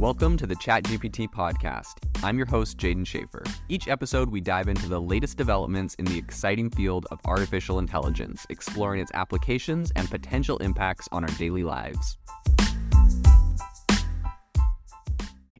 Welcome 0.00 0.38
to 0.38 0.46
the 0.46 0.56
ChatGPT 0.56 1.28
podcast. 1.28 1.96
I'm 2.24 2.38
your 2.38 2.46
host, 2.46 2.78
Jaeden 2.78 3.04
Schafer. 3.04 3.46
Each 3.68 3.86
episode, 3.86 4.30
we 4.30 4.40
dive 4.40 4.68
into 4.68 4.88
the 4.88 4.98
latest 4.98 5.36
developments 5.36 5.94
in 5.96 6.06
the 6.06 6.16
exciting 6.16 6.70
field 6.70 7.06
of 7.10 7.20
artificial 7.26 7.78
intelligence, 7.78 8.46
exploring 8.48 9.02
its 9.02 9.10
applications 9.12 9.92
and 9.96 10.10
potential 10.10 10.56
impacts 10.56 11.06
on 11.12 11.22
our 11.22 11.36
daily 11.36 11.64
lives. 11.64 12.16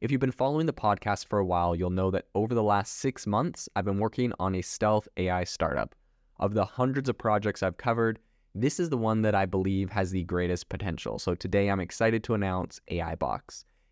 If 0.01 0.09
you've 0.09 0.19
been 0.19 0.31
following 0.31 0.65
the 0.65 0.73
podcast 0.73 1.27
for 1.27 1.37
a 1.37 1.45
while, 1.45 1.75
you'll 1.75 1.91
know 1.91 2.09
that 2.09 2.25
over 2.33 2.55
the 2.55 2.63
last 2.63 2.97
six 2.97 3.27
months, 3.27 3.69
I've 3.75 3.85
been 3.85 3.99
working 3.99 4.33
on 4.39 4.55
a 4.55 4.63
stealth 4.63 5.07
AI 5.17 5.43
startup. 5.43 5.93
Of 6.39 6.55
the 6.55 6.65
hundreds 6.65 7.09
of 7.09 7.17
projects 7.19 7.61
I've 7.61 7.77
covered, 7.77 8.17
this 8.55 8.79
is 8.79 8.89
the 8.89 8.97
one 8.97 9.21
that 9.21 9.35
I 9.35 9.45
believe 9.45 9.91
has 9.91 10.09
the 10.09 10.23
greatest 10.23 10.67
potential. 10.67 11.19
So 11.19 11.35
today 11.35 11.69
I'm 11.69 11.79
excited 11.79 12.23
to 12.23 12.33
announce 12.33 12.81
AI 12.89 13.13
Box. 13.13 13.65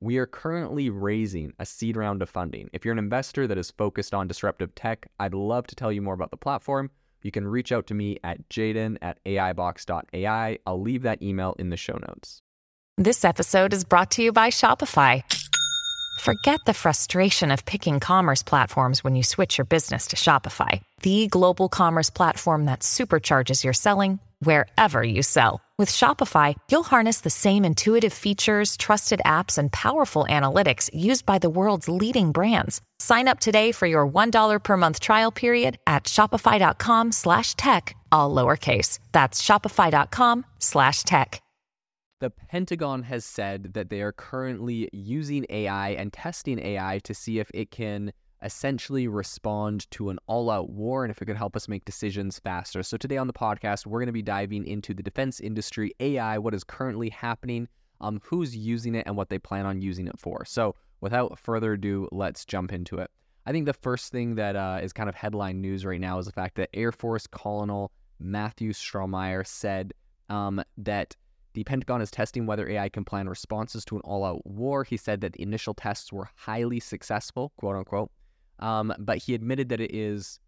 We 0.00 0.18
are 0.18 0.26
currently 0.26 0.90
raising 0.90 1.52
a 1.58 1.66
seed 1.66 1.96
round 1.96 2.22
of 2.22 2.30
funding. 2.30 2.70
If 2.72 2.84
you're 2.84 2.92
an 2.92 3.00
investor 3.00 3.48
that 3.48 3.58
is 3.58 3.72
focused 3.72 4.14
on 4.14 4.28
disruptive 4.28 4.72
tech, 4.76 5.08
I'd 5.18 5.34
love 5.34 5.66
to 5.66 5.74
tell 5.74 5.90
you 5.90 6.00
more 6.00 6.14
about 6.14 6.30
the 6.30 6.36
platform. 6.36 6.90
You 7.22 7.32
can 7.32 7.48
reach 7.48 7.72
out 7.72 7.88
to 7.88 7.94
me 7.94 8.18
at 8.22 8.48
jaeden 8.48 8.98
at 9.02 9.18
AIbox.ai. 9.24 10.58
I'll 10.64 10.80
leave 10.80 11.02
that 11.02 11.20
email 11.20 11.56
in 11.58 11.70
the 11.70 11.76
show 11.76 11.98
notes. 12.06 12.42
This 12.96 13.24
episode 13.24 13.72
is 13.72 13.84
brought 13.84 14.12
to 14.12 14.22
you 14.22 14.30
by 14.30 14.50
Shopify. 14.50 15.24
Forget 16.20 16.60
the 16.64 16.74
frustration 16.74 17.50
of 17.50 17.64
picking 17.64 17.98
commerce 17.98 18.44
platforms 18.44 19.02
when 19.02 19.16
you 19.16 19.24
switch 19.24 19.58
your 19.58 19.64
business 19.64 20.06
to 20.08 20.16
Shopify, 20.16 20.80
the 21.02 21.26
global 21.26 21.68
commerce 21.68 22.10
platform 22.10 22.66
that 22.66 22.80
supercharges 22.80 23.64
your 23.64 23.72
selling 23.72 24.20
wherever 24.40 25.00
you 25.00 25.22
sell. 25.22 25.60
With 25.78 25.88
Shopify, 25.88 26.56
you'll 26.68 26.82
harness 26.82 27.20
the 27.20 27.30
same 27.30 27.64
intuitive 27.64 28.12
features, 28.12 28.76
trusted 28.76 29.20
apps, 29.24 29.58
and 29.58 29.70
powerful 29.70 30.26
analytics 30.28 30.90
used 30.92 31.24
by 31.24 31.38
the 31.38 31.50
world's 31.50 31.88
leading 31.88 32.32
brands. 32.32 32.80
Sign 32.98 33.28
up 33.28 33.38
today 33.38 33.70
for 33.70 33.86
your 33.86 34.04
$1 34.04 34.58
per 34.64 34.76
month 34.76 34.98
trial 34.98 35.30
period 35.30 35.78
at 35.86 36.04
shopify.com 36.04 37.12
slash 37.12 37.54
tech, 37.54 37.96
all 38.10 38.34
lowercase. 38.34 38.98
That's 39.12 39.40
shopify.com 39.40 40.44
slash 40.58 41.04
tech. 41.04 41.40
The 42.20 42.30
Pentagon 42.30 43.04
has 43.04 43.24
said 43.24 43.74
that 43.74 43.90
they 43.90 44.02
are 44.02 44.10
currently 44.10 44.88
using 44.92 45.46
AI 45.48 45.90
and 45.90 46.12
testing 46.12 46.58
AI 46.58 46.98
to 47.04 47.14
see 47.14 47.38
if 47.38 47.48
it 47.54 47.70
can 47.70 48.12
essentially 48.42 49.08
respond 49.08 49.90
to 49.90 50.10
an 50.10 50.18
all 50.26 50.50
out 50.50 50.70
war 50.70 51.04
and 51.04 51.10
if 51.10 51.20
it 51.20 51.26
could 51.26 51.36
help 51.36 51.56
us 51.56 51.68
make 51.68 51.84
decisions 51.84 52.38
faster. 52.38 52.82
So, 52.82 52.96
today 52.96 53.16
on 53.16 53.26
the 53.26 53.32
podcast, 53.32 53.86
we're 53.86 53.98
going 53.98 54.06
to 54.06 54.12
be 54.12 54.22
diving 54.22 54.66
into 54.66 54.94
the 54.94 55.02
defense 55.02 55.40
industry, 55.40 55.94
AI, 56.00 56.38
what 56.38 56.54
is 56.54 56.64
currently 56.64 57.08
happening, 57.10 57.68
um, 58.00 58.20
who's 58.24 58.56
using 58.56 58.94
it, 58.94 59.06
and 59.06 59.16
what 59.16 59.28
they 59.28 59.38
plan 59.38 59.66
on 59.66 59.80
using 59.80 60.06
it 60.06 60.18
for. 60.18 60.44
So, 60.44 60.74
without 61.00 61.38
further 61.38 61.74
ado, 61.74 62.08
let's 62.12 62.44
jump 62.44 62.72
into 62.72 62.98
it. 62.98 63.10
I 63.46 63.52
think 63.52 63.66
the 63.66 63.72
first 63.72 64.12
thing 64.12 64.34
that 64.34 64.56
uh, 64.56 64.80
is 64.82 64.92
kind 64.92 65.08
of 65.08 65.14
headline 65.14 65.60
news 65.60 65.84
right 65.84 66.00
now 66.00 66.18
is 66.18 66.26
the 66.26 66.32
fact 66.32 66.56
that 66.56 66.68
Air 66.74 66.92
Force 66.92 67.26
Colonel 67.26 67.90
Matthew 68.20 68.72
Strohmeyer 68.72 69.46
said 69.46 69.94
um, 70.28 70.62
that 70.76 71.16
the 71.54 71.64
Pentagon 71.64 72.02
is 72.02 72.10
testing 72.10 72.46
whether 72.46 72.68
AI 72.68 72.88
can 72.88 73.04
plan 73.04 73.28
responses 73.28 73.84
to 73.86 73.96
an 73.96 74.02
all 74.04 74.24
out 74.24 74.46
war. 74.46 74.84
He 74.84 74.96
said 74.96 75.20
that 75.22 75.32
the 75.32 75.42
initial 75.42 75.74
tests 75.74 76.12
were 76.12 76.28
highly 76.36 76.78
successful, 76.78 77.52
quote 77.56 77.76
unquote, 77.76 78.10
um, 78.60 78.92
but 78.98 79.18
he 79.18 79.34
admitted 79.34 79.68
that 79.70 79.80
it 79.80 79.94
is, 79.94 80.40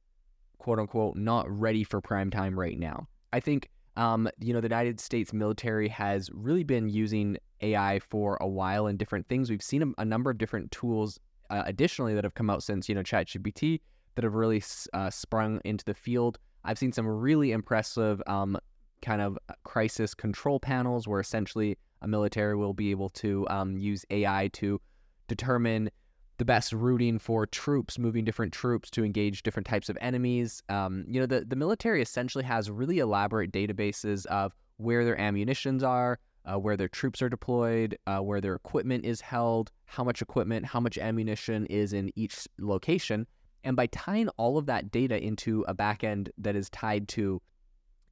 quote 0.58 0.78
unquote, 0.78 1.16
not 1.16 1.48
ready 1.50 1.84
for 1.84 2.00
prime 2.00 2.30
time 2.30 2.58
right 2.58 2.78
now. 2.78 3.06
I 3.32 3.40
think, 3.40 3.68
um, 3.96 4.28
you 4.38 4.52
know, 4.52 4.60
the 4.60 4.66
United 4.66 5.00
States 5.00 5.32
military 5.32 5.88
has 5.88 6.30
really 6.32 6.64
been 6.64 6.88
using 6.88 7.36
AI 7.60 8.00
for 8.00 8.38
a 8.40 8.48
while 8.48 8.86
in 8.86 8.96
different 8.96 9.28
things. 9.28 9.50
We've 9.50 9.62
seen 9.62 9.82
a, 9.82 10.02
a 10.02 10.04
number 10.04 10.30
of 10.30 10.38
different 10.38 10.70
tools 10.70 11.18
uh, 11.50 11.62
additionally 11.66 12.14
that 12.14 12.24
have 12.24 12.34
come 12.34 12.50
out 12.50 12.62
since, 12.62 12.88
you 12.88 12.94
know, 12.94 13.02
ChatGPT 13.02 13.80
that 14.14 14.24
have 14.24 14.34
really 14.34 14.62
uh, 14.92 15.10
sprung 15.10 15.60
into 15.64 15.84
the 15.84 15.94
field. 15.94 16.38
I've 16.64 16.78
seen 16.78 16.92
some 16.92 17.06
really 17.06 17.52
impressive 17.52 18.22
um, 18.26 18.58
kind 19.02 19.22
of 19.22 19.38
uh, 19.48 19.54
crisis 19.64 20.14
control 20.14 20.60
panels 20.60 21.08
where 21.08 21.20
essentially 21.20 21.78
a 22.02 22.08
military 22.08 22.56
will 22.56 22.74
be 22.74 22.90
able 22.90 23.08
to 23.10 23.46
um, 23.50 23.76
use 23.76 24.04
AI 24.10 24.48
to 24.54 24.80
determine 25.28 25.90
the 26.40 26.44
best 26.46 26.72
routing 26.72 27.18
for 27.18 27.44
troops, 27.44 27.98
moving 27.98 28.24
different 28.24 28.50
troops 28.50 28.88
to 28.88 29.04
engage 29.04 29.42
different 29.42 29.66
types 29.66 29.90
of 29.90 29.98
enemies. 30.00 30.62
Um, 30.70 31.04
you 31.06 31.20
know, 31.20 31.26
the, 31.26 31.44
the 31.44 31.54
military 31.54 32.00
essentially 32.00 32.42
has 32.44 32.70
really 32.70 32.98
elaborate 32.98 33.52
databases 33.52 34.24
of 34.24 34.54
where 34.78 35.04
their 35.04 35.20
ammunitions 35.20 35.84
are, 35.84 36.18
uh, 36.46 36.58
where 36.58 36.78
their 36.78 36.88
troops 36.88 37.20
are 37.20 37.28
deployed, 37.28 37.98
uh, 38.06 38.20
where 38.20 38.40
their 38.40 38.54
equipment 38.54 39.04
is 39.04 39.20
held, 39.20 39.70
how 39.84 40.02
much 40.02 40.22
equipment, 40.22 40.64
how 40.64 40.80
much 40.80 40.96
ammunition 40.96 41.66
is 41.66 41.92
in 41.92 42.10
each 42.16 42.48
location. 42.58 43.26
And 43.62 43.76
by 43.76 43.88
tying 43.88 44.30
all 44.38 44.56
of 44.56 44.64
that 44.64 44.90
data 44.90 45.22
into 45.22 45.62
a 45.68 45.74
backend 45.74 46.30
that 46.38 46.56
is 46.56 46.70
tied 46.70 47.06
to 47.08 47.42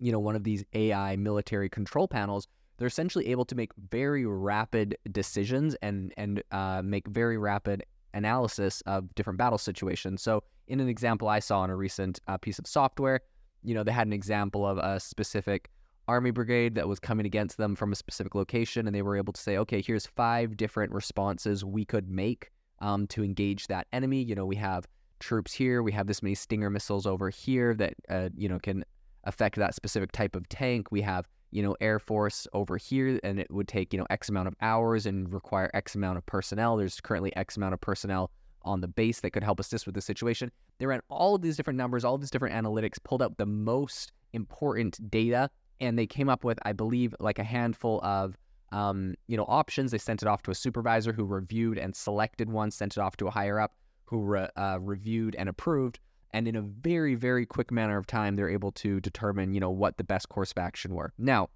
you 0.01 0.13
know, 0.13 0.21
one 0.21 0.37
of 0.37 0.45
these 0.45 0.63
AI 0.75 1.17
military 1.17 1.71
control 1.71 2.07
panels, 2.07 2.47
they're 2.77 2.89
essentially 2.89 3.29
able 3.29 3.47
to 3.47 3.55
make 3.55 3.73
very 3.91 4.27
rapid 4.27 4.99
decisions 5.11 5.75
and 5.81 6.13
and 6.19 6.43
uh, 6.53 6.83
make 6.85 7.09
very 7.09 7.39
rapid 7.39 7.85
analysis 8.15 8.81
of 8.83 9.15
different 9.15 9.39
battle 9.39 9.59
situations. 9.59 10.23
So, 10.23 10.43
in 10.67 10.81
an 10.81 10.89
example 10.89 11.29
I 11.29 11.39
saw 11.39 11.65
in 11.65 11.71
a 11.71 11.77
recent 11.77 12.21
uh, 12.29 12.37
piece 12.37 12.59
of 12.59 12.67
software, 12.67 13.21
you 13.63 13.75
know, 13.75 13.83
they 13.83 13.93
had 13.93 14.07
an 14.07 14.13
example 14.13 14.67
of 14.67 14.79
a 14.79 15.01
specific 15.01 15.71
army 16.07 16.31
brigade 16.31 16.75
that 16.75 16.89
was 16.89 16.99
coming 16.99 17.27
against 17.27 17.59
them 17.59 17.77
from 17.77 17.93
a 17.93 17.95
specific 17.95 18.35
location, 18.35 18.87
and 18.87 18.95
they 18.95 19.03
were 19.03 19.17
able 19.17 19.33
to 19.33 19.41
say, 19.41 19.59
okay, 19.59 19.83
here's 19.83 20.07
five 20.07 20.57
different 20.57 20.93
responses 20.93 21.65
we 21.65 21.85
could 21.85 22.09
make 22.09 22.51
um, 22.81 23.07
to 23.09 23.23
engage 23.23 23.67
that 23.67 23.87
enemy. 23.93 24.23
You 24.23 24.35
know, 24.35 24.47
we 24.47 24.57
have 24.57 24.87
troops 25.21 25.53
here, 25.53 25.83
we 25.83 25.93
have 25.93 26.07
this 26.07 26.23
many 26.23 26.35
Stinger 26.35 26.71
missiles 26.71 27.07
over 27.07 27.29
here 27.31 27.75
that 27.75 27.95
uh, 28.09 28.29
you 28.37 28.49
know 28.49 28.59
can 28.59 28.85
affect 29.25 29.57
that 29.57 29.75
specific 29.75 30.13
type 30.13 30.35
of 30.35 30.49
tank. 30.49 30.91
We 30.91 31.03
have, 31.03 31.29
you 31.51 31.63
know, 31.63 31.77
Air 31.81 31.99
Force 31.99 32.47
over 32.53 32.77
here, 32.77 33.19
and 33.23 33.41
it 33.41 33.51
would 33.51 33.69
take, 33.69 33.93
you 33.93 33.99
know, 33.99 34.07
X 34.11 34.29
amount 34.29 34.49
of 34.49 34.55
hours 34.61 35.07
and 35.07 35.33
require 35.33 35.71
X 35.75 35.95
amount 35.95 36.19
of 36.19 36.27
personnel. 36.27 36.77
There's 36.77 37.01
currently 37.01 37.35
X 37.37 37.57
amount 37.57 37.75
of 37.75 37.81
personnel 37.81 38.31
on 38.63 38.81
the 38.81 38.89
base 38.89 39.21
that 39.21 39.31
could 39.31 39.45
help 39.45 39.61
assist 39.61 39.87
with 39.87 39.95
the 39.95 40.01
situation. 40.01 40.51
They 40.79 40.87
ran 40.87 41.01
all 41.09 41.35
of 41.35 41.43
these 41.43 41.57
different 41.57 41.79
numbers, 41.79 42.05
all 42.05 42.19
these 42.19 42.31
different 42.31 42.55
analytics, 42.55 43.03
pulled 43.03 43.23
out 43.23 43.39
the 43.39 43.47
most 43.47 44.13
important 44.33 45.11
data, 45.11 45.51
and 45.81 45.99
they 45.99 46.07
came 46.07 46.29
up 46.29 46.45
with, 46.45 46.59
I 46.63 46.73
believe, 46.73 47.15
like 47.21 47.39
a 47.39 47.45
handful 47.45 48.01
of 48.03 48.37
um, 48.73 49.15
you 49.27 49.37
know, 49.37 49.47
options. 49.49 49.91
They 49.91 49.99
sent 49.99 50.23
it 50.23 50.29
off 50.29 50.43
to 50.43 50.51
a 50.51 50.55
supervisor 50.55 51.13
who 51.13 51.25
reviewed 51.25 51.79
and 51.79 51.95
selected 51.97 52.51
one, 52.51 52.71
sent 52.71 52.97
it 52.97 53.01
off 53.01 53.17
to 53.19 53.27
a 53.27 53.31
higher 53.31 53.59
up 53.59 53.75
who 54.05 54.23
re- 54.23 54.49
uh, 54.57 54.79
reviewed 54.81 55.35
and 55.37 55.49
approved 55.49 55.99
and 56.33 56.47
in 56.49 56.57
a 56.57 56.63
very 56.63 57.15
very 57.15 57.47
quick 57.47 57.71
manner 57.71 57.97
of 57.97 58.07
time 58.07 58.37
they're 58.37 58.49
able 58.49 58.73
to 58.73 59.01
determine 59.01 59.55
you 59.55 59.61
know 59.61 59.71
what 59.71 59.97
the 59.97 60.05
best 60.05 60.29
course 60.29 60.51
of 60.51 60.59
action 60.59 60.95
were. 60.95 61.13
Now 61.19 61.49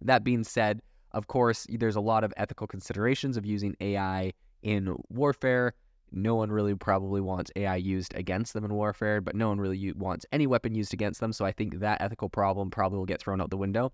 that 0.00 0.24
being 0.24 0.44
said 0.44 0.80
of 1.12 1.26
course 1.28 1.66
there's 1.68 1.96
a 1.96 2.00
lot 2.00 2.24
of 2.24 2.32
ethical 2.36 2.66
considerations 2.66 3.36
of 3.36 3.46
using 3.46 3.76
ai 3.80 4.32
in 4.62 4.96
warfare. 5.08 5.74
No 6.12 6.36
one 6.36 6.50
really 6.50 6.74
probably 6.74 7.20
wants 7.20 7.50
ai 7.56 7.76
used 7.76 8.14
against 8.14 8.52
them 8.54 8.64
in 8.64 8.74
warfare 8.74 9.20
but 9.20 9.34
no 9.34 9.48
one 9.48 9.60
really 9.60 9.92
wants 9.92 10.24
any 10.32 10.46
weapon 10.46 10.74
used 10.74 10.94
against 10.94 11.20
them 11.20 11.32
so 11.32 11.44
i 11.44 11.52
think 11.52 11.80
that 11.80 12.00
ethical 12.00 12.28
problem 12.28 12.70
probably 12.70 12.98
will 12.98 13.06
get 13.06 13.20
thrown 13.20 13.40
out 13.40 13.50
the 13.50 13.56
window. 13.56 13.92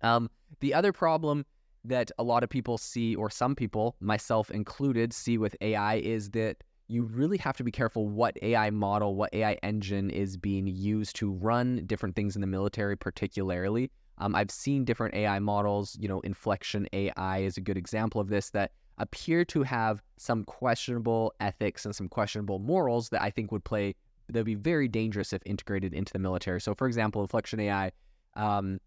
Um, 0.00 0.28
the 0.60 0.74
other 0.74 0.92
problem 0.92 1.46
that 1.84 2.10
a 2.18 2.22
lot 2.22 2.42
of 2.42 2.50
people 2.50 2.78
see 2.78 3.14
or 3.14 3.30
some 3.30 3.54
people 3.54 3.94
myself 4.00 4.50
included 4.50 5.12
see 5.12 5.38
with 5.38 5.54
ai 5.60 5.96
is 5.96 6.30
that 6.30 6.56
you 6.94 7.02
really 7.02 7.38
have 7.38 7.56
to 7.56 7.64
be 7.64 7.72
careful 7.72 8.08
what 8.08 8.38
AI 8.40 8.70
model, 8.70 9.16
what 9.16 9.34
AI 9.34 9.54
engine 9.62 10.10
is 10.10 10.36
being 10.36 10.66
used 10.66 11.16
to 11.16 11.32
run 11.32 11.82
different 11.86 12.14
things 12.14 12.36
in 12.36 12.40
the 12.40 12.46
military, 12.46 12.96
particularly. 12.96 13.90
Um, 14.18 14.34
I've 14.34 14.50
seen 14.50 14.84
different 14.84 15.14
AI 15.14 15.40
models, 15.40 15.98
you 16.00 16.06
know, 16.06 16.20
Inflection 16.20 16.86
AI 16.92 17.38
is 17.38 17.56
a 17.56 17.60
good 17.60 17.76
example 17.76 18.20
of 18.20 18.28
this, 18.28 18.50
that 18.50 18.70
appear 18.98 19.44
to 19.46 19.64
have 19.64 20.02
some 20.18 20.44
questionable 20.44 21.34
ethics 21.40 21.84
and 21.84 21.94
some 21.94 22.08
questionable 22.08 22.60
morals 22.60 23.08
that 23.08 23.20
I 23.20 23.30
think 23.30 23.50
would 23.50 23.64
play, 23.64 23.96
that 24.28 24.38
would 24.38 24.46
be 24.46 24.54
very 24.54 24.86
dangerous 24.86 25.32
if 25.32 25.42
integrated 25.44 25.92
into 25.92 26.12
the 26.12 26.20
military. 26.20 26.60
So, 26.60 26.74
for 26.74 26.86
example, 26.86 27.22
Inflection 27.22 27.58
AI, 27.58 27.90
um, 28.36 28.78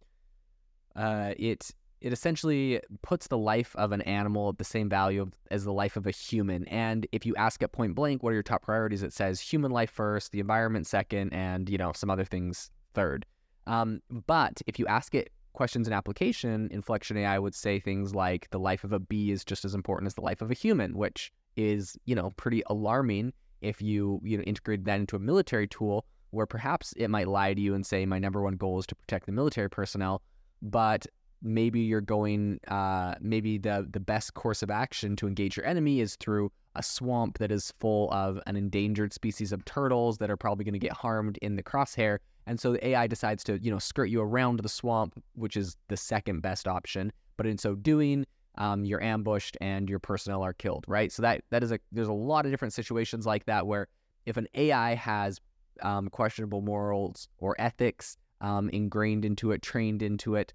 uh, 0.95 1.33
it 1.37 1.71
it 2.01 2.13
essentially 2.13 2.79
puts 3.01 3.27
the 3.27 3.37
life 3.37 3.75
of 3.75 3.91
an 3.91 4.01
animal 4.01 4.49
at 4.49 4.57
the 4.57 4.63
same 4.63 4.89
value 4.89 5.29
as 5.49 5.63
the 5.63 5.73
life 5.73 5.97
of 5.97 6.05
a 6.05 6.11
human. 6.11 6.67
And 6.67 7.07
if 7.11 7.25
you 7.25 7.35
ask 7.35 7.61
at 7.63 7.71
point 7.71 7.95
blank, 7.95 8.21
what 8.21 8.31
are 8.31 8.33
your 8.33 8.43
top 8.43 8.63
priorities? 8.63 9.03
It 9.03 9.13
says 9.13 9.39
human 9.39 9.71
life 9.71 9.89
first, 9.89 10.31
the 10.31 10.39
environment 10.39 10.87
second, 10.87 11.33
and 11.33 11.69
you 11.69 11.77
know 11.77 11.91
some 11.93 12.09
other 12.09 12.25
things 12.25 12.69
third. 12.93 13.25
Um, 13.65 14.01
but 14.25 14.61
if 14.67 14.79
you 14.79 14.87
ask 14.87 15.15
it 15.15 15.31
questions 15.53 15.87
in 15.87 15.93
application, 15.93 16.69
Inflection 16.71 17.17
AI 17.17 17.39
would 17.39 17.55
say 17.55 17.79
things 17.79 18.13
like 18.13 18.47
the 18.51 18.59
life 18.59 18.83
of 18.83 18.93
a 18.93 18.99
bee 18.99 19.31
is 19.31 19.43
just 19.43 19.65
as 19.65 19.73
important 19.73 20.07
as 20.07 20.13
the 20.13 20.21
life 20.21 20.41
of 20.41 20.51
a 20.51 20.53
human, 20.53 20.95
which 20.95 21.33
is 21.55 21.97
you 22.05 22.13
know 22.13 22.31
pretty 22.37 22.61
alarming 22.67 23.33
if 23.61 23.81
you 23.81 24.21
you 24.23 24.37
know 24.37 24.43
integrate 24.43 24.85
that 24.85 24.99
into 24.99 25.15
a 25.15 25.19
military 25.19 25.67
tool 25.67 26.05
where 26.29 26.45
perhaps 26.45 26.93
it 26.97 27.07
might 27.07 27.27
lie 27.27 27.53
to 27.53 27.61
you 27.61 27.73
and 27.73 27.85
say 27.85 28.05
my 28.05 28.19
number 28.19 28.43
one 28.43 28.55
goal 28.55 28.77
is 28.77 28.85
to 28.85 28.95
protect 28.95 29.25
the 29.25 29.31
military 29.31 29.69
personnel, 29.69 30.21
but 30.61 31.07
maybe 31.41 31.79
you're 31.81 32.01
going 32.01 32.59
uh, 32.67 33.15
maybe 33.21 33.57
the 33.57 33.87
the 33.89 33.99
best 33.99 34.33
course 34.33 34.63
of 34.63 34.71
action 34.71 35.15
to 35.15 35.27
engage 35.27 35.57
your 35.57 35.65
enemy 35.65 35.99
is 35.99 36.15
through 36.15 36.51
a 36.75 36.83
swamp 36.83 37.39
that 37.39 37.51
is 37.51 37.73
full 37.79 38.11
of 38.11 38.39
an 38.45 38.55
endangered 38.55 39.11
species 39.11 39.51
of 39.51 39.65
turtles 39.65 40.19
that 40.19 40.29
are 40.29 40.37
probably 40.37 40.63
going 40.63 40.73
to 40.73 40.79
get 40.79 40.93
harmed 40.93 41.37
in 41.41 41.55
the 41.55 41.63
crosshair. 41.63 42.19
And 42.45 42.59
so 42.59 42.71
the 42.71 42.87
ai 42.87 43.07
decides 43.07 43.43
to 43.45 43.59
you 43.59 43.71
know 43.71 43.79
skirt 43.79 44.09
you 44.09 44.21
around 44.21 44.59
the 44.59 44.69
swamp 44.69 45.21
which 45.33 45.57
is 45.57 45.75
the 45.89 45.97
second 45.97 46.41
best 46.41 46.67
option. 46.67 47.11
But 47.35 47.47
in 47.47 47.57
so 47.57 47.75
doing 47.75 48.25
um, 48.59 48.85
you're 48.85 49.03
ambushed 49.03 49.55
and 49.61 49.87
your 49.87 49.99
personnel 49.99 50.41
are 50.41 50.53
killed 50.53 50.85
right? 50.87 51.11
So 51.11 51.21
that 51.23 51.43
that 51.49 51.63
is 51.63 51.71
a 51.71 51.79
there's 51.91 52.07
a 52.07 52.13
lot 52.13 52.45
of 52.45 52.51
different 52.51 52.73
situations 52.73 53.25
like 53.25 53.45
that 53.45 53.67
where 53.67 53.87
if 54.25 54.37
an 54.37 54.47
ai 54.55 54.95
has 54.95 55.39
um, 55.81 56.09
questionable 56.09 56.61
morals 56.61 57.27
or 57.39 57.55
ethics 57.59 58.17
um, 58.41 58.69
ingrained 58.69 59.25
into 59.25 59.51
it 59.51 59.61
trained 59.61 60.01
into 60.01 60.35
it 60.35 60.53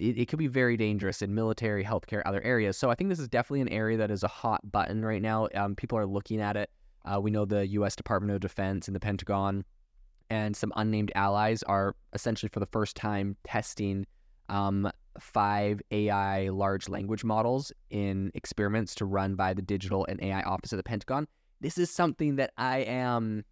it, 0.00 0.18
it 0.18 0.28
could 0.28 0.38
be 0.38 0.46
very 0.46 0.76
dangerous 0.76 1.22
in 1.22 1.34
military, 1.34 1.84
healthcare, 1.84 2.22
other 2.24 2.42
areas. 2.42 2.76
So 2.76 2.90
I 2.90 2.94
think 2.94 3.10
this 3.10 3.18
is 3.18 3.28
definitely 3.28 3.60
an 3.60 3.68
area 3.68 3.98
that 3.98 4.10
is 4.10 4.22
a 4.22 4.28
hot 4.28 4.72
button 4.72 5.04
right 5.04 5.22
now. 5.22 5.48
Um, 5.54 5.76
people 5.76 5.98
are 5.98 6.06
looking 6.06 6.40
at 6.40 6.56
it. 6.56 6.70
Uh, 7.04 7.20
we 7.20 7.30
know 7.30 7.44
the 7.44 7.66
U.S. 7.68 7.94
Department 7.96 8.34
of 8.34 8.40
Defense 8.40 8.88
and 8.88 8.94
the 8.94 9.00
Pentagon 9.00 9.64
and 10.30 10.56
some 10.56 10.72
unnamed 10.76 11.12
allies 11.14 11.62
are 11.64 11.96
essentially 12.12 12.48
for 12.48 12.60
the 12.60 12.66
first 12.66 12.96
time 12.96 13.36
testing 13.44 14.06
um, 14.48 14.90
five 15.18 15.80
AI 15.90 16.48
large 16.48 16.88
language 16.88 17.24
models 17.24 17.72
in 17.90 18.30
experiments 18.34 18.94
to 18.96 19.04
run 19.04 19.34
by 19.34 19.52
the 19.52 19.62
digital 19.62 20.06
and 20.08 20.22
AI 20.22 20.42
office 20.42 20.72
of 20.72 20.76
the 20.76 20.82
Pentagon. 20.82 21.26
This 21.60 21.78
is 21.78 21.90
something 21.90 22.36
that 22.36 22.52
I 22.56 22.78
am 22.78 23.44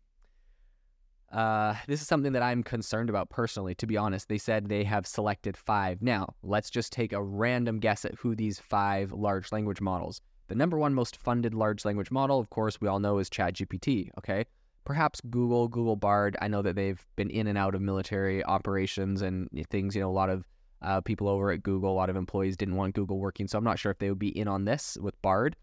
uh, 1.33 1.75
this 1.87 2.01
is 2.01 2.07
something 2.07 2.33
that 2.33 2.43
I'm 2.43 2.63
concerned 2.63 3.11
about 3.11 3.29
personally, 3.29 3.75
to 3.77 3.87
be 3.87 3.97
honest. 3.97 4.29
They 4.29 4.39
said 4.39 4.69
they 4.69 4.85
have 4.85 5.07
selected 5.07 5.57
five. 5.57 6.01
Now, 6.01 6.35
let's 6.43 6.71
just 6.71 6.93
take 6.93 7.13
a 7.13 7.23
random 7.23 7.81
guess 7.81 8.05
at 8.05 8.15
who 8.15 8.35
these 8.35 8.59
five 8.59 9.13
large 9.13 9.53
language 9.53 9.81
models. 9.81 10.21
The 10.49 10.55
number 10.55 10.79
one 10.79 10.95
most 10.95 11.19
funded 11.19 11.53
large 11.53 11.85
language 11.85 12.11
model, 12.11 12.41
of 12.41 12.49
course, 12.49 12.81
we 12.81 12.89
all 12.89 13.01
know 13.01 13.19
is 13.19 13.29
ChatGPT, 13.29 14.09
okay? 14.17 14.47
Perhaps 14.85 15.21
Google, 15.29 15.69
Google 15.69 15.97
Bard. 15.97 16.37
I 16.41 16.49
know 16.49 16.63
that 16.63 16.77
they've 16.77 17.05
been 17.17 17.29
in 17.29 17.47
and 17.47 17.59
out 17.59 17.75
of 17.75 17.83
military 17.83 18.43
operations 18.43 19.21
and 19.21 19.49
things. 19.69 19.95
You 19.95 20.01
know, 20.01 20.09
a 20.09 20.11
lot 20.11 20.31
of 20.31 20.49
uh, 20.81 21.03
people 21.03 21.29
over 21.29 21.51
at 21.51 21.63
Google, 21.63 21.93
a 21.93 21.95
lot 21.95 22.09
of 22.09 22.17
employees 22.17 22.57
didn't 22.57 22.77
want 22.77 22.95
Google 22.95 23.19
working. 23.19 23.47
So 23.47 23.59
I'm 23.59 23.65
not 23.65 23.79
sure 23.79 23.93
if 23.93 23.99
they 23.99 24.09
would 24.09 24.19
be 24.19 24.37
in 24.37 24.49
on 24.49 24.65
this 24.65 24.97
with 24.99 25.21
Bard. 25.21 25.57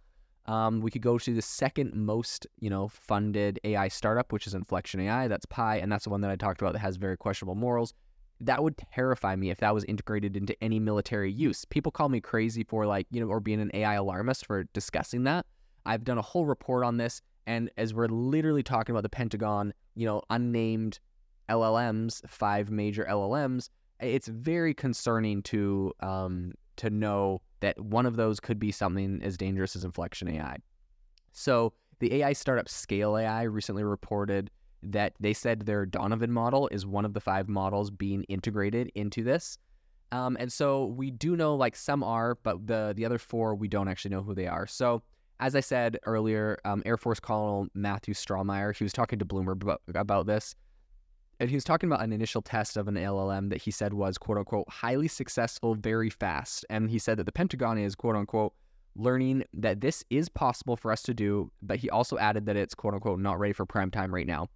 Um, 0.48 0.82
we 0.82 0.92
could 0.92 1.02
go 1.02 1.18
to 1.18 1.34
the 1.34 1.42
second 1.42 1.96
most, 1.96 2.46
you 2.60 2.70
know, 2.70 2.88
funded 2.88 3.60
AI 3.64 3.88
startup, 3.88 4.32
which 4.32 4.46
is 4.46 4.54
Inflection 4.54 5.00
AI. 5.00 5.28
That's 5.28 5.46
Pi, 5.46 5.78
and 5.78 5.92
that's 5.92 6.04
the 6.04 6.10
one 6.12 6.22
that 6.22 6.32
I 6.32 6.36
talked 6.36 6.62
about 6.62 6.74
that 6.74 6.80
has 6.80 6.98
very 6.98 7.18
questionable 7.18 7.56
morals. 7.56 7.94
That 8.42 8.62
would 8.62 8.78
terrify 8.78 9.36
me 9.36 9.50
if 9.50 9.60
that 9.60 9.74
was 9.74 9.84
integrated 9.86 10.38
into 10.38 10.56
any 10.62 10.80
military 10.80 11.32
use. 11.32 11.66
People 11.66 11.92
call 11.92 12.10
me 12.10 12.20
crazy 12.20 12.64
for 12.64 12.86
like, 12.86 13.08
you 13.10 13.22
know, 13.22 13.28
or 13.28 13.40
being 13.40 13.62
an 13.62 13.72
AI 13.74 13.96
alarmist 13.96 14.46
for 14.46 14.66
discussing 14.74 15.24
that. 15.24 15.46
I've 15.86 16.04
done 16.04 16.18
a 16.18 16.24
whole 16.24 16.46
report 16.46 16.84
on 16.84 16.98
this, 16.98 17.22
and 17.48 17.72
as 17.78 17.94
we're 17.94 18.08
literally 18.08 18.64
talking 18.64 18.94
about 18.94 19.04
the 19.04 19.10
Pentagon, 19.10 19.74
you 19.96 20.06
know, 20.06 20.22
unnamed 20.30 21.00
LLMs, 21.50 22.28
five 22.28 22.70
major 22.70 23.06
LLMs, 23.10 23.70
it's 24.00 24.28
very 24.28 24.74
concerning 24.74 25.42
to 25.44 25.94
um, 26.02 26.54
to 26.78 26.90
know 26.90 27.42
that 27.60 27.80
one 27.80 28.06
of 28.06 28.16
those 28.16 28.40
could 28.40 28.60
be 28.60 28.72
something 28.72 29.22
as 29.24 29.38
dangerous 29.38 29.76
as 29.76 29.84
Inflection 29.84 30.28
AI. 30.28 30.58
So 31.32 31.74
the 32.00 32.16
AI 32.16 32.34
startup 32.34 32.70
Scale 32.70 33.18
AI 33.18 33.44
recently 33.44 33.84
reported 33.84 34.52
that 34.84 35.14
they 35.20 35.34
said 35.34 35.62
their 35.62 35.86
Donovan 35.86 36.32
model 36.32 36.68
is 36.72 36.86
one 36.86 37.06
of 37.06 37.14
the 37.14 37.20
five 37.20 37.50
models 37.50 37.90
being 37.90 38.24
integrated 38.24 38.92
into 38.96 39.24
this. 39.24 39.58
Um, 40.12 40.38
and 40.40 40.52
so 40.52 40.86
we 40.86 41.12
do 41.12 41.36
know 41.36 41.56
like 41.56 41.76
some 41.76 42.04
are, 42.04 42.36
but 42.44 42.68
the 42.68 42.94
the 42.96 43.06
other 43.06 43.18
four 43.18 43.56
we 43.56 43.68
don't 43.68 43.88
actually 43.88 44.12
know 44.12 44.22
who 44.22 44.36
they 44.36 44.48
are. 44.48 44.68
So 44.68 45.02
as 45.40 45.56
I 45.56 45.60
said 45.60 45.98
earlier, 46.06 46.60
um, 46.64 46.84
Air 46.86 46.98
Force 46.98 47.20
Colonel 47.20 47.68
Matthew 47.74 48.14
Strohmeyer, 48.14 48.76
he 48.76 48.84
was 48.84 48.94
talking 48.94 49.20
to 49.20 49.26
Bloomberg 49.26 49.62
about, 49.64 49.82
about 49.94 50.28
this 50.28 50.56
and 51.40 51.50
he 51.50 51.56
was 51.56 51.64
talking 51.64 51.90
about 51.90 52.04
an 52.04 52.14
initial 52.14 52.42
test 52.42 52.78
of 52.78 52.88
an 52.88 52.96
LLM 52.96 53.50
that 53.50 53.62
he 53.62 53.72
said 53.72 53.94
was 53.94 54.18
quote 54.18 54.38
unquote 54.38 54.70
highly 54.70 55.08
successful 55.08 55.76
very 55.76 56.10
fast. 56.10 56.66
And 56.70 56.90
he 56.90 57.00
said 57.00 57.18
that 57.18 57.26
the 57.26 57.32
Pentagon 57.32 57.78
is 57.78 57.96
quote 57.96 58.16
unquote 58.16 58.54
learning 58.96 59.44
that 59.54 59.82
this 59.82 60.06
is 60.10 60.30
possible 60.30 60.78
for 60.78 60.92
us 60.92 61.02
to 61.04 61.14
do, 61.14 61.52
but 61.62 61.78
he 61.78 61.90
also 61.90 62.18
added 62.18 62.46
that 62.46 62.56
it's 62.56 62.74
quote 62.74 62.94
unquote 62.94 63.20
not 63.20 63.40
ready 63.40 63.54
for 63.54 63.66
prime 63.66 63.92
time 63.92 64.14
right 64.14 64.28
now. 64.28 64.48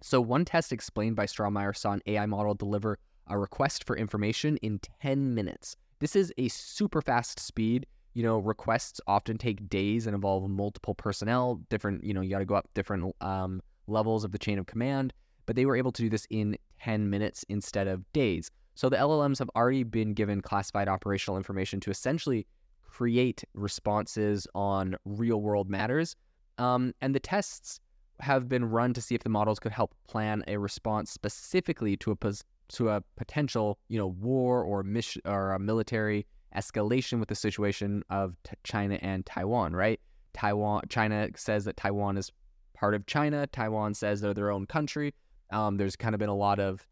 So 0.00 0.20
one 0.20 0.44
test 0.44 0.72
explained 0.72 1.16
by 1.16 1.26
Strohmeyer 1.26 1.76
saw 1.76 1.92
an 1.92 2.02
AI 2.06 2.26
model 2.26 2.54
deliver 2.54 2.98
a 3.26 3.38
request 3.38 3.84
for 3.84 3.96
information 3.96 4.56
in 4.58 4.80
10 5.02 5.34
minutes. 5.34 5.76
This 5.98 6.16
is 6.16 6.32
a 6.36 6.48
super 6.48 7.00
fast 7.00 7.38
speed. 7.38 7.86
You 8.12 8.22
know, 8.22 8.38
requests 8.38 9.00
often 9.06 9.38
take 9.38 9.68
days 9.68 10.06
and 10.06 10.14
involve 10.14 10.48
multiple 10.48 10.94
personnel, 10.94 11.60
different, 11.68 12.04
you 12.04 12.14
know, 12.14 12.20
you 12.20 12.30
got 12.30 12.40
to 12.40 12.44
go 12.44 12.54
up 12.54 12.68
different 12.74 13.14
um, 13.20 13.62
levels 13.86 14.24
of 14.24 14.32
the 14.32 14.38
chain 14.38 14.58
of 14.58 14.66
command 14.66 15.12
but 15.46 15.56
they 15.56 15.66
were 15.66 15.76
able 15.76 15.92
to 15.92 16.02
do 16.02 16.10
this 16.10 16.26
in 16.30 16.56
10 16.80 17.10
minutes 17.10 17.44
instead 17.48 17.86
of 17.88 18.10
days. 18.12 18.50
So 18.74 18.88
the 18.88 18.96
LLMs 18.96 19.38
have 19.38 19.50
already 19.54 19.84
been 19.84 20.14
given 20.14 20.40
classified 20.40 20.88
operational 20.88 21.36
information 21.36 21.80
to 21.80 21.90
essentially 21.90 22.46
create 22.82 23.44
responses 23.54 24.46
on 24.54 24.96
real 25.04 25.40
world 25.40 25.70
matters. 25.70 26.16
Um, 26.58 26.92
and 27.00 27.14
the 27.14 27.20
tests 27.20 27.80
have 28.20 28.48
been 28.48 28.64
run 28.64 28.94
to 28.94 29.00
see 29.00 29.14
if 29.14 29.22
the 29.22 29.30
models 29.30 29.58
could 29.58 29.72
help 29.72 29.94
plan 30.08 30.44
a 30.46 30.56
response 30.56 31.10
specifically 31.10 31.96
to 31.98 32.12
a 32.12 32.16
pos- 32.16 32.44
to 32.68 32.88
a 32.88 33.02
potential, 33.16 33.78
you 33.88 33.98
know, 33.98 34.06
war 34.06 34.62
or 34.62 34.82
mission 34.82 35.22
or 35.24 35.52
a 35.52 35.58
military 35.58 36.26
escalation 36.56 37.18
with 37.18 37.28
the 37.28 37.34
situation 37.34 38.02
of 38.10 38.36
t- 38.44 38.54
China 38.62 38.98
and 39.02 39.26
Taiwan. 39.26 39.74
Right? 39.74 40.00
Taiwan, 40.32 40.82
China 40.88 41.28
says 41.36 41.64
that 41.64 41.76
Taiwan 41.76 42.16
is 42.16 42.30
part 42.74 42.94
of 42.94 43.06
China. 43.06 43.46
Taiwan 43.48 43.94
says 43.94 44.20
they're 44.20 44.34
their 44.34 44.50
own 44.50 44.66
country. 44.66 45.14
Um, 45.54 45.76
there's 45.76 45.96
kind 45.96 46.14
of 46.14 46.18
been 46.18 46.28
a 46.28 46.36
lot 46.36 46.58
of 46.58 46.86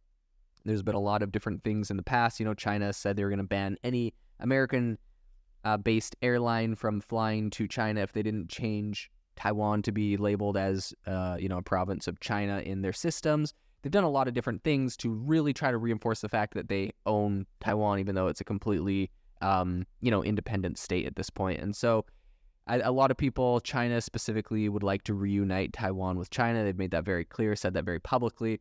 there's 0.65 0.83
been 0.83 0.95
a 0.95 1.01
lot 1.01 1.23
of 1.23 1.33
different 1.33 1.65
things 1.65 1.91
in 1.91 1.97
the 1.97 2.03
past. 2.03 2.39
You 2.39 2.47
know, 2.47 2.55
China 2.55 2.93
said 2.93 3.17
they 3.17 3.25
were 3.25 3.31
going 3.31 3.39
to 3.39 3.45
ban 3.45 3.77
any 3.83 4.15
American 4.39 4.97
uh, 5.65 5.77
based 5.77 6.15
airline 6.23 6.77
from 6.77 7.01
flying 7.01 7.51
to 7.51 7.67
China 7.67 8.01
if 8.01 8.13
they 8.13 8.23
didn't 8.23 8.49
change 8.49 9.11
Taiwan 9.35 9.83
to 9.83 9.93
be 9.93 10.17
labeled 10.17 10.57
as 10.57 10.95
uh, 11.07 11.37
you 11.39 11.49
know 11.49 11.59
a 11.59 11.63
province 11.63 12.07
of 12.07 12.21
China 12.21 12.61
in 12.61 12.83
their 12.83 12.93
systems. 12.93 13.53
They've 13.83 13.91
done 13.91 14.05
a 14.05 14.11
lot 14.11 14.29
of 14.29 14.35
different 14.35 14.63
things 14.63 14.97
to 14.99 15.11
really 15.11 15.53
try 15.53 15.73
to 15.73 15.79
reinforce 15.79 16.21
the 16.21 16.29
fact 16.29 16.55
that 16.55 16.69
they 16.69 16.93
own 17.05 17.47
Taiwan, 17.59 17.99
even 17.99 18.15
though 18.15 18.29
it's 18.29 18.41
a 18.41 18.45
completely 18.45 19.11
um, 19.41 19.87
you 20.01 20.11
know 20.11 20.23
independent 20.23 20.79
state 20.79 21.07
at 21.07 21.17
this 21.17 21.31
point. 21.31 21.61
And 21.61 21.75
so 21.75 22.05
a 22.69 22.93
lot 22.93 23.11
of 23.11 23.17
people, 23.17 23.61
China 23.61 24.01
specifically, 24.01 24.69
would 24.69 24.83
like 24.83 25.03
to 25.05 25.15
reunite 25.15 25.73
Taiwan 25.73 26.19
with 26.19 26.31
China. 26.31 26.63
They've 26.63 26.77
made 26.77 26.93
that 26.93 27.05
very 27.05 27.25
clear, 27.25 27.57
said 27.57 27.75
that 27.75 27.85
very 27.85 28.01
publicly. 28.01 28.61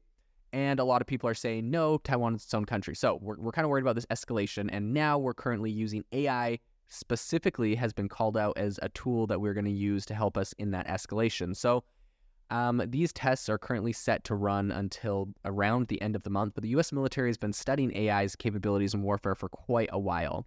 And 0.54 0.80
a 0.80 0.84
lot 0.84 1.02
of 1.02 1.08
people 1.08 1.30
are 1.30 1.34
saying, 1.34 1.70
no, 1.70 1.98
Taiwan 2.00 2.36
is 2.36 2.44
its 2.44 2.54
own 2.54 2.66
country. 2.66 2.96
So 2.96 3.20
we're, 3.22 3.38
we're 3.38 3.52
kind 3.52 3.64
of 3.64 3.70
worried 3.70 3.84
about 3.84 3.96
this 3.96 4.06
escalation. 4.08 4.70
And 4.72 4.94
now 4.94 5.18
we're 5.18 5.34
currently 5.34 5.72
using 5.72 6.04
AI 6.12 6.60
specifically 6.90 7.74
has 7.76 7.94
been 7.94 8.10
called 8.10 8.36
out 8.36 8.58
as 8.58 8.78
a 8.82 8.90
tool 8.90 9.28
that 9.28 9.40
we're 9.40 9.54
going 9.54 9.66
to 9.66 9.72
use 9.72 10.06
to 10.08 10.14
help 10.14 10.38
us 10.38 10.54
in 10.58 10.72
that 10.72 10.88
escalation. 10.88 11.56
So 11.56 11.84
um, 12.50 12.82
these 12.86 13.14
tests 13.14 13.48
are 13.48 13.58
currently 13.58 13.94
set 13.94 14.26
to 14.26 14.36
run 14.36 14.72
until 14.72 15.30
around 15.46 15.88
the 15.88 16.02
end 16.02 16.18
of 16.18 16.24
the 16.24 16.30
month, 16.30 16.54
but 16.54 16.64
the 16.64 16.70
US 16.70 16.92
military 16.92 17.30
has 17.30 17.38
been 17.38 17.54
studying 17.54 17.96
AI's 17.96 18.36
capabilities 18.36 18.94
in 18.94 19.04
warfare 19.04 19.36
for 19.36 19.48
quite 19.48 19.90
a 19.94 20.00
while. 20.00 20.46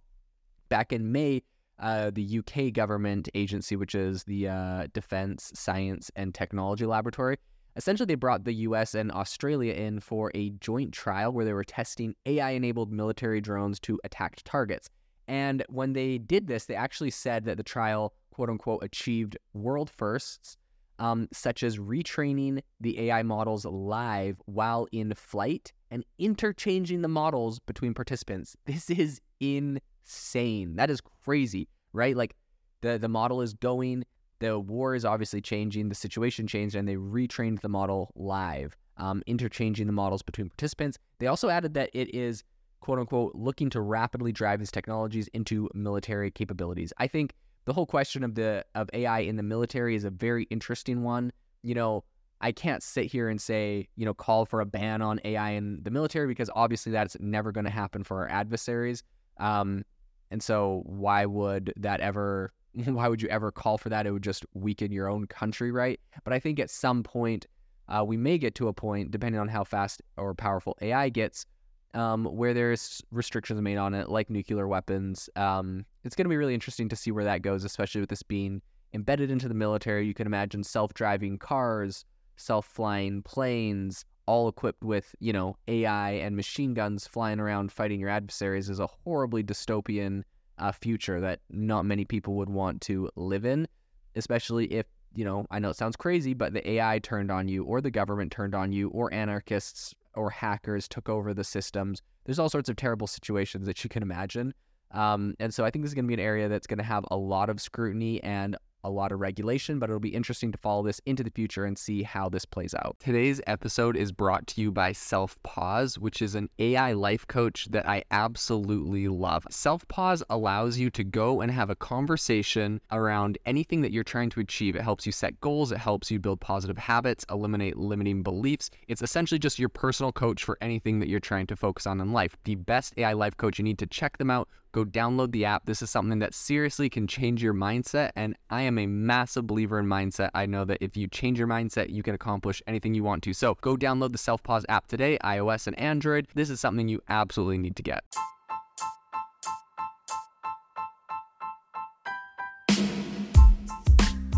Back 0.69 0.93
in 0.93 1.11
May, 1.11 1.41
uh, 1.79 2.11
the 2.13 2.39
UK 2.39 2.73
government 2.73 3.29
agency, 3.33 3.75
which 3.75 3.95
is 3.95 4.23
the 4.23 4.47
uh, 4.47 4.87
Defense 4.93 5.51
Science 5.53 6.11
and 6.15 6.33
Technology 6.33 6.85
Laboratory. 6.85 7.37
Essentially, 7.75 8.05
they 8.05 8.15
brought 8.15 8.45
the 8.45 8.53
US 8.53 8.95
and 8.95 9.11
Australia 9.11 9.73
in 9.73 9.99
for 9.99 10.31
a 10.33 10.51
joint 10.51 10.93
trial 10.93 11.33
where 11.33 11.43
they 11.43 11.53
were 11.53 11.63
testing 11.63 12.15
AI 12.25 12.51
enabled 12.51 12.91
military 12.91 13.41
drones 13.41 13.79
to 13.81 13.99
attack 14.03 14.41
targets. 14.45 14.89
And 15.27 15.63
when 15.69 15.93
they 15.93 16.17
did 16.17 16.47
this, 16.47 16.65
they 16.65 16.75
actually 16.75 17.09
said 17.09 17.45
that 17.45 17.57
the 17.57 17.63
trial, 17.63 18.13
quote 18.31 18.49
unquote, 18.49 18.83
achieved 18.83 19.37
world 19.53 19.89
firsts, 19.89 20.55
um, 20.99 21.27
such 21.33 21.63
as 21.63 21.77
retraining 21.77 22.61
the 22.79 23.09
AI 23.09 23.23
models 23.23 23.65
live 23.65 24.37
while 24.45 24.87
in 24.93 25.13
flight 25.13 25.73
and 25.91 26.05
interchanging 26.17 27.01
the 27.01 27.07
models 27.07 27.59
between 27.59 27.93
participants. 27.93 28.55
This 28.65 28.89
is 28.89 29.21
insane. 29.39 30.75
That 30.75 30.89
is 30.89 31.01
crazy, 31.23 31.67
right? 31.93 32.15
Like 32.15 32.35
the 32.81 32.97
the 32.97 33.09
model 33.09 33.41
is 33.41 33.53
going, 33.53 34.05
the 34.39 34.59
war 34.59 34.95
is 34.95 35.05
obviously 35.05 35.41
changing, 35.41 35.89
the 35.89 35.95
situation 35.95 36.47
changed, 36.47 36.75
and 36.75 36.87
they 36.87 36.95
retrained 36.95 37.61
the 37.61 37.69
model 37.69 38.11
live, 38.15 38.75
um, 38.97 39.23
interchanging 39.25 39.87
the 39.87 39.93
models 39.93 40.21
between 40.21 40.49
participants. 40.49 40.97
They 41.19 41.27
also 41.27 41.49
added 41.49 41.73
that 41.75 41.89
it 41.93 42.13
is 42.13 42.43
quote 42.79 42.99
unquote 42.99 43.33
looking 43.35 43.69
to 43.71 43.81
rapidly 43.81 44.31
drive 44.31 44.59
these 44.59 44.71
technologies 44.71 45.27
into 45.33 45.69
military 45.73 46.29
capabilities. 46.29 46.93
I 46.97 47.07
think 47.07 47.33
the 47.65 47.73
whole 47.73 47.87
question 47.87 48.23
of 48.23 48.35
the 48.35 48.65
of 48.75 48.89
AI 48.93 49.19
in 49.19 49.37
the 49.37 49.43
military 49.43 49.95
is 49.95 50.03
a 50.03 50.11
very 50.11 50.43
interesting 50.45 51.03
one. 51.03 51.31
You 51.63 51.73
know, 51.75 52.03
I 52.41 52.51
can't 52.51 52.83
sit 52.83 53.05
here 53.05 53.29
and 53.29 53.41
say, 53.41 53.87
you 53.95 54.05
know, 54.05 54.13
call 54.13 54.45
for 54.45 54.61
a 54.61 54.65
ban 54.65 55.01
on 55.01 55.19
AI 55.23 55.51
in 55.51 55.79
the 55.83 55.91
military 55.91 56.27
because 56.27 56.49
obviously 56.55 56.91
that's 56.91 57.17
never 57.19 57.51
going 57.51 57.65
to 57.65 57.71
happen 57.71 58.03
for 58.03 58.17
our 58.17 58.29
adversaries. 58.29 59.03
Um, 59.37 59.83
and 60.31 60.43
so 60.43 60.83
why 60.85 61.25
would 61.25 61.73
that 61.77 62.01
ever 62.01 62.51
why 62.85 63.07
would 63.07 63.21
you 63.21 63.29
ever 63.29 63.51
call 63.51 63.77
for 63.77 63.89
that? 63.89 64.05
It 64.05 64.11
would 64.11 64.23
just 64.23 64.45
weaken 64.53 64.91
your 64.91 65.09
own 65.09 65.27
country, 65.27 65.71
right? 65.71 65.99
But 66.23 66.33
I 66.33 66.39
think 66.39 66.59
at 66.59 66.69
some 66.69 67.03
point 67.03 67.47
uh, 67.87 68.03
we 68.05 68.17
may 68.17 68.37
get 68.37 68.55
to 68.55 68.67
a 68.67 68.73
point, 68.73 69.11
depending 69.11 69.39
on 69.39 69.47
how 69.47 69.63
fast 69.63 70.01
or 70.17 70.33
powerful 70.33 70.75
AI 70.81 71.09
gets, 71.09 71.45
um, 71.93 72.25
where 72.25 72.53
there's 72.53 73.01
restrictions 73.11 73.61
made 73.61 73.77
on 73.77 73.93
it, 73.93 74.09
like 74.09 74.29
nuclear 74.29 74.67
weapons. 74.67 75.29
Um, 75.35 75.85
it's 76.03 76.15
going 76.15 76.25
to 76.25 76.29
be 76.29 76.37
really 76.37 76.53
interesting 76.53 76.89
to 76.89 76.95
see 76.95 77.11
where 77.11 77.23
that 77.23 77.41
goes, 77.41 77.63
especially 77.63 78.01
with 78.01 78.09
this 78.09 78.23
being 78.23 78.61
embedded 78.93 79.31
into 79.31 79.47
the 79.47 79.53
military. 79.53 80.05
You 80.05 80.13
can 80.13 80.27
imagine 80.27 80.63
self-driving 80.63 81.37
cars, 81.37 82.05
self-flying 82.37 83.21
planes, 83.23 84.05
all 84.25 84.47
equipped 84.47 84.83
with 84.83 85.15
you 85.19 85.33
know 85.33 85.55
AI 85.67 86.11
and 86.11 86.35
machine 86.35 86.73
guns 86.73 87.07
flying 87.07 87.39
around 87.39 87.71
fighting 87.71 87.99
your 87.99 88.09
adversaries 88.09 88.69
is 88.69 88.79
a 88.79 88.87
horribly 88.87 89.43
dystopian 89.43 90.23
uh, 90.57 90.71
future 90.71 91.19
that 91.19 91.41
not 91.49 91.85
many 91.85 92.05
people 92.05 92.35
would 92.35 92.49
want 92.49 92.81
to 92.81 93.09
live 93.15 93.45
in, 93.45 93.67
especially 94.15 94.65
if 94.73 94.85
you 95.13 95.25
know 95.25 95.45
I 95.51 95.59
know 95.59 95.69
it 95.69 95.75
sounds 95.75 95.95
crazy, 95.95 96.33
but 96.33 96.53
the 96.53 96.67
AI 96.71 96.99
turned 96.99 97.31
on 97.31 97.47
you, 97.47 97.63
or 97.63 97.81
the 97.81 97.91
government 97.91 98.31
turned 98.31 98.55
on 98.55 98.71
you, 98.71 98.89
or 98.89 99.13
anarchists 99.13 99.93
or 100.15 100.29
hackers 100.29 100.87
took 100.87 101.09
over 101.09 101.33
the 101.33 101.43
systems. 101.43 102.01
There's 102.25 102.39
all 102.39 102.49
sorts 102.49 102.69
of 102.69 102.75
terrible 102.75 103.07
situations 103.07 103.67
that 103.67 103.83
you 103.83 103.89
can 103.89 104.01
imagine. 104.01 104.53
Um, 104.91 105.35
and 105.39 105.53
so 105.53 105.65
I 105.65 105.71
think 105.71 105.83
this 105.83 105.91
is 105.91 105.95
going 105.95 106.05
to 106.05 106.07
be 106.07 106.13
an 106.13 106.19
area 106.19 106.47
that's 106.47 106.67
going 106.67 106.77
to 106.77 106.83
have 106.83 107.05
a 107.11 107.17
lot 107.17 107.49
of 107.49 107.59
scrutiny 107.59 108.23
and 108.23 108.55
a 108.85 108.89
lot 108.89 109.11
of 109.11 109.19
regulation, 109.19 109.79
but 109.79 109.89
it'll 109.89 109.99
be 109.99 110.09
interesting 110.09 110.51
to 110.51 110.57
follow 110.59 110.83
this 110.83 111.01
into 111.05 111.23
the 111.23 111.31
future 111.31 111.65
and 111.65 111.77
see 111.77 112.03
how 112.03 112.29
this 112.29 112.45
plays 112.45 112.75
out. 112.75 112.95
Today's 112.99 113.41
episode 113.47 113.97
is 113.97 114.11
brought 114.11 114.45
to 114.47 114.61
you 114.61 114.71
by 114.71 114.91
Selfpause, 114.91 115.97
which 115.97 116.21
is 116.21 116.35
an 116.35 116.49
AI 116.59 116.93
life 116.93 117.27
coach 117.27 117.67
that 117.71 117.87
I 117.89 118.03
absolutely 118.11 119.07
love. 119.07 119.45
Selfpause 119.49 120.21
allows 120.29 120.77
you 120.77 120.89
to 120.91 121.03
go 121.03 121.41
and 121.41 121.51
have 121.51 121.69
a 121.69 121.75
conversation 121.75 122.79
around 122.91 123.37
anything 123.45 123.81
that 123.81 123.91
you're 123.91 124.03
trying 124.03 124.29
to 124.29 124.39
achieve. 124.39 124.75
It 124.75 124.83
helps 124.83 125.05
you 125.05 125.11
set 125.11 125.41
goals, 125.41 125.71
it 125.71 125.79
helps 125.79 126.11
you 126.11 126.19
build 126.19 126.39
positive 126.39 126.77
habits, 126.77 127.25
eliminate 127.29 127.77
limiting 127.77 128.21
beliefs. 128.21 128.69
It's 128.87 129.01
essentially 129.01 129.39
just 129.39 129.57
your 129.57 129.69
personal 129.69 130.11
coach 130.11 130.43
for 130.43 130.57
anything 130.61 130.99
that 130.99 131.09
you're 131.09 131.19
trying 131.19 131.47
to 131.47 131.55
focus 131.55 131.87
on 131.87 131.99
in 131.99 132.13
life. 132.13 132.37
The 132.43 132.55
best 132.55 132.93
AI 132.97 133.13
life 133.13 133.35
coach, 133.35 133.57
you 133.57 133.63
need 133.63 133.79
to 133.79 133.87
check 133.87 134.19
them 134.19 134.29
out 134.29 134.47
go 134.75 134.83
download 134.83 135.31
the 135.31 135.45
app. 135.45 135.65
This 135.65 135.81
is 135.81 135.89
something 135.89 136.19
that 136.19 136.33
seriously 136.33 136.89
can 136.89 137.07
change 137.07 137.41
your 137.41 137.53
mindset. 137.53 138.11
And 138.13 138.35
I 138.49 138.63
am 138.63 138.77
a 138.77 138.85
massive 138.85 139.47
believer 139.47 139.79
in 139.79 139.85
mindset. 139.85 140.31
I 140.33 140.45
know 140.45 140.65
that 140.65 140.79
if 140.81 140.97
you 140.97 141.07
change 141.07 141.39
your 141.39 141.47
mindset, 141.47 141.89
you 141.89 142.03
can 142.03 142.13
accomplish 142.13 142.61
anything 142.67 142.93
you 142.93 143.01
want 143.01 143.23
to. 143.23 143.33
So 143.33 143.55
go 143.61 143.77
download 143.77 144.11
the 144.11 144.17
Selfpause 144.17 144.65
app 144.67 144.87
today, 144.87 145.17
iOS 145.23 145.67
and 145.67 145.79
Android. 145.79 146.27
This 146.35 146.49
is 146.49 146.59
something 146.59 146.89
you 146.89 147.01
absolutely 147.07 147.57
need 147.57 147.77
to 147.77 147.83
get. 147.83 148.03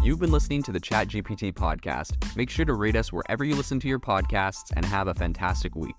You've 0.03 0.19
been 0.19 0.31
listening 0.31 0.61
to 0.63 0.71
the 0.71 0.79
ChatGPT 0.79 1.51
podcast. 1.51 2.37
Make 2.37 2.51
sure 2.51 2.63
to 2.63 2.75
rate 2.75 2.95
us 2.95 3.11
wherever 3.11 3.43
you 3.43 3.55
listen 3.55 3.79
to 3.79 3.87
your 3.87 3.99
podcasts 3.99 4.71
and 4.75 4.85
have 4.85 5.07
a 5.07 5.15
fantastic 5.15 5.75
week. 5.75 5.95